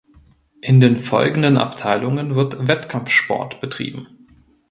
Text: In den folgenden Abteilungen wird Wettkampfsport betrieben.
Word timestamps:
In 0.61 0.79
den 0.79 0.99
folgenden 0.99 1.57
Abteilungen 1.57 2.33
wird 2.33 2.67
Wettkampfsport 2.67 3.61
betrieben. 3.61 4.07